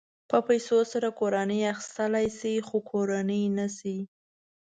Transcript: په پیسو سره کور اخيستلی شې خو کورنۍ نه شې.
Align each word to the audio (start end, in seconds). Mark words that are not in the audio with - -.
په 0.29 0.37
پیسو 0.47 0.77
سره 0.91 1.07
کور 1.19 1.33
اخيستلی 1.73 2.27
شې 2.37 2.53
خو 2.67 2.77
کورنۍ 2.91 3.43
نه 3.57 3.67
شې. 3.77 3.97